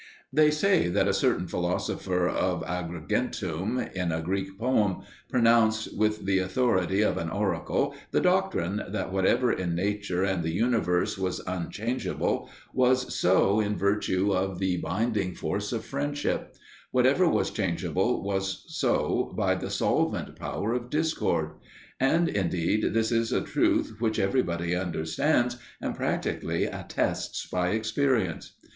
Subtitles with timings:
[0.33, 6.39] They say that a certain philosopher of Agrigentum, in a Greek poem, pronounced with the
[6.39, 12.49] authority of an oracle the doctrine that whatever in nature and the universe was unchangeable
[12.73, 16.55] was so in virtue of the binding force of friendship;
[16.89, 21.51] whatever was changeable was so by the solvent power of discord.
[21.99, 28.53] And indeed this is a truth which everybody understands and practically attests by experience.